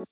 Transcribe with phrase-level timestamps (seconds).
[0.00, 0.06] Hey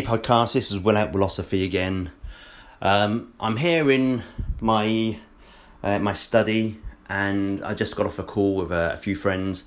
[0.00, 2.10] podcast, this is Will at Philosophy again.
[2.80, 4.22] Um, I'm here in
[4.62, 5.18] my
[5.82, 6.78] uh, my study,
[7.10, 9.64] and I just got off a call with a, a few friends,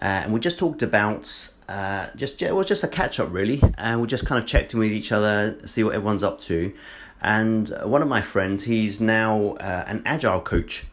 [0.00, 3.58] uh, and we just talked about uh, just it was just a catch up really,
[3.78, 6.72] and we just kind of checked in with each other, see what everyone's up to,
[7.20, 9.32] and one of my friends, he's now
[9.70, 10.84] uh, an agile coach,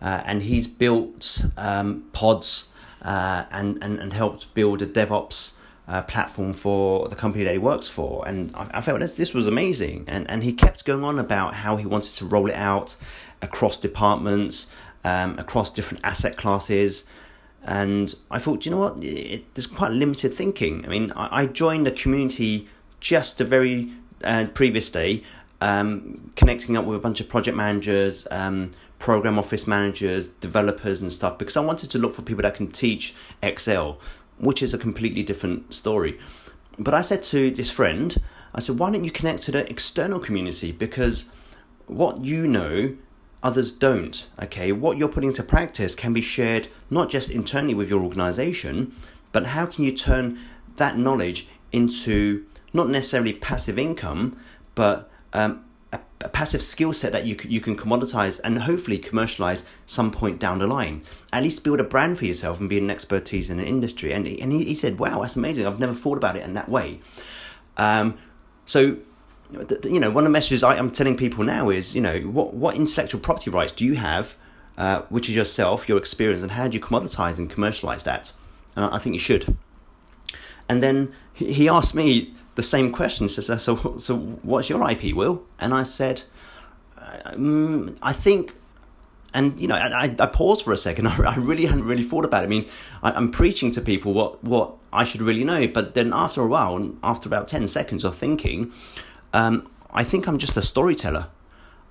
[0.00, 2.68] uh, and he's built um, pods
[3.02, 5.52] uh, and and and helped build a DevOps
[5.88, 8.26] uh, platform for the company that he works for.
[8.26, 10.04] And I, I felt this, this was amazing.
[10.06, 12.96] And, and he kept going on about how he wanted to roll it out
[13.40, 14.68] across departments,
[15.04, 17.04] um, across different asset classes.
[17.64, 20.84] And I thought, you know what, there's quite limited thinking.
[20.84, 22.68] I mean, I, I joined the community
[23.00, 23.92] just the very
[24.24, 25.22] uh, previous day,
[25.60, 31.12] um, connecting up with a bunch of project managers, um, program office managers, developers, and
[31.12, 33.98] stuff because I wanted to look for people that can teach Excel
[34.42, 36.18] which is a completely different story.
[36.78, 38.14] But I said to this friend,
[38.54, 40.72] I said, why don't you connect to the external community?
[40.72, 41.26] Because
[41.86, 42.96] what you know,
[43.42, 44.26] others don't.
[44.42, 48.94] Okay, what you're putting into practice can be shared not just internally with your organization,
[49.32, 50.38] but how can you turn
[50.76, 54.36] that knowledge into not necessarily passive income,
[54.74, 55.64] but um,
[56.24, 60.38] a passive skill set that you can, you can commoditize and hopefully commercialize some point
[60.38, 61.02] down the line.
[61.32, 64.12] At least build a brand for yourself and be an expertise in an industry.
[64.12, 65.66] And, and he, he said, wow, that's amazing.
[65.66, 67.00] I've never thought about it in that way.
[67.76, 68.18] Um,
[68.64, 68.98] so,
[69.84, 72.54] you know, one of the messages I, am telling people now is, you know, what,
[72.54, 74.36] what intellectual property rights do you have,
[74.78, 78.32] uh, which is yourself, your experience, and how do you commoditize and commercialize that?
[78.76, 79.56] And I, think you should.
[80.68, 83.28] And then he asked me, the same question.
[83.28, 85.44] Says, so, so what's your IP, Will?
[85.58, 86.22] And I said,
[87.24, 88.54] um, I think,
[89.34, 91.06] and you know, I, I paused for a second.
[91.08, 92.46] I, really hadn't really thought about it.
[92.46, 92.66] I mean,
[93.02, 96.46] I, am preaching to people what, what I should really know, but then after a
[96.46, 98.72] while, after about 10 seconds of thinking,
[99.32, 101.28] um, I think I'm just a storyteller.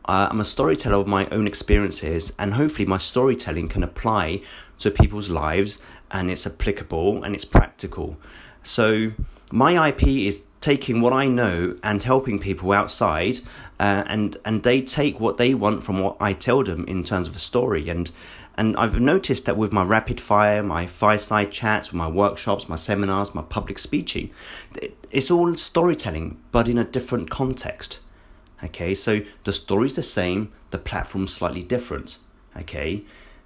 [0.05, 4.41] Uh, I'm a storyteller of my own experiences, and hopefully, my storytelling can apply
[4.79, 5.79] to people's lives
[6.09, 8.17] and it's applicable and it's practical.
[8.63, 9.11] So,
[9.51, 13.39] my IP is taking what I know and helping people outside,
[13.79, 17.27] uh, and and they take what they want from what I tell them in terms
[17.27, 17.89] of a story.
[17.89, 18.11] And
[18.61, 22.75] and I've noticed that with my rapid fire, my fireside chats, with my workshops, my
[22.75, 24.29] seminars, my public speaking,
[25.09, 28.01] it's all storytelling, but in a different context.
[28.63, 32.19] Okay, so the story's the same, the platform's slightly different.
[32.55, 33.03] Okay,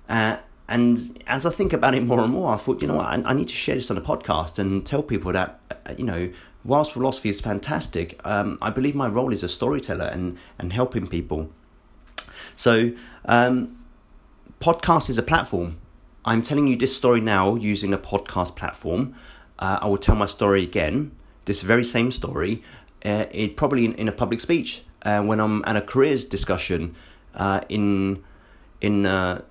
[0.10, 0.36] uh,
[0.68, 3.24] and as I think about it more and more, I thought, you know what, I,
[3.24, 6.30] I need to share this on a podcast and tell people that, uh, you know,
[6.66, 11.08] whilst philosophy is fantastic, um, I believe my role is a storyteller and, and helping
[11.08, 11.52] people.
[12.58, 12.92] So,
[13.24, 13.78] um,
[14.60, 15.78] podcast is a platform.
[16.24, 19.16] I'm telling you this story now using a podcast platform.
[19.60, 21.12] Uh, I will tell my story again,
[21.46, 22.64] this very same story,
[23.06, 26.96] uh, it probably in, in a public speech uh, when I'm at a careers discussion
[27.36, 28.24] uh, in
[28.82, 29.42] in uh,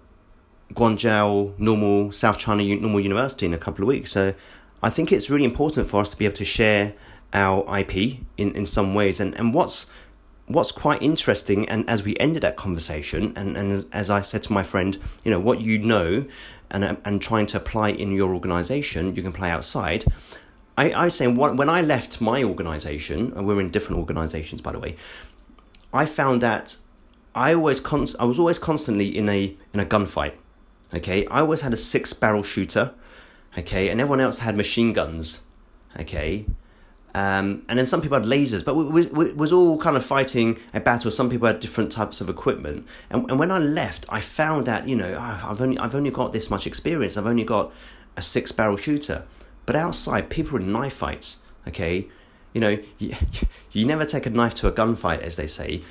[0.75, 4.10] Guangzhou Normal South China Normal University in a couple of weeks.
[4.10, 4.34] So
[4.82, 6.94] I think it's really important for us to be able to share
[7.32, 9.20] our IP in, in some ways.
[9.20, 9.87] And, and what's
[10.47, 14.43] what's quite interesting, and as we ended that conversation, and, and as, as I said
[14.44, 16.27] to my friend, you know, what you know
[16.71, 20.05] and, and trying to apply in your organization, you can play outside.
[20.77, 24.72] I, I was saying when I left my organization, and we're in different organizations, by
[24.72, 24.97] the way,
[25.93, 26.76] I found that
[27.34, 30.34] I always const- I was always constantly in a in a gunfight.
[30.93, 32.93] Okay, I always had a six barrel shooter.
[33.56, 35.43] Okay, and everyone else had machine guns.
[35.99, 36.47] Okay,
[37.14, 40.80] um, and then some people had lasers, but we, was all kind of fighting a
[40.80, 41.12] battle.
[41.12, 44.88] Some people had different types of equipment, and, and when I left, I found that
[44.88, 47.16] you know I've only I've only got this much experience.
[47.16, 47.72] I've only got
[48.16, 49.25] a six barrel shooter,
[49.64, 51.38] but outside people are in knife fights.
[51.69, 52.08] Okay,
[52.52, 53.14] you know you,
[53.70, 55.82] you never take a knife to a gunfight, as they say.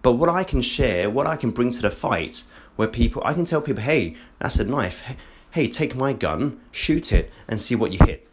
[0.00, 2.44] But what I can share, what I can bring to the fight,
[2.76, 5.02] where people I can tell people, hey, that's a knife.
[5.50, 8.26] Hey, take my gun, shoot it, and see what you hit.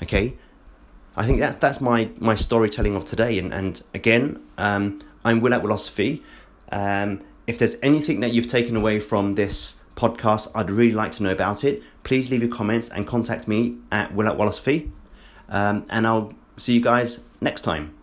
[0.00, 0.36] Okay
[1.16, 3.38] I think that's that's my my storytelling of today.
[3.38, 6.22] And and again, um, I'm Will at Philosophy.
[6.72, 11.22] Um, if there's anything that you've taken away from this podcast, I'd really like to
[11.22, 11.82] know about it.
[12.04, 14.90] Please leave your comments and contact me at Will at Philosophy.
[15.48, 17.94] Um, and I'll see you guys next time.